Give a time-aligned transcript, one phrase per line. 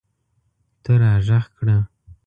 [0.83, 1.77] ته راږغ کړه